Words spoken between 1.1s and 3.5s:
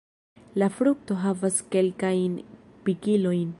havas kelkajn pikilojn.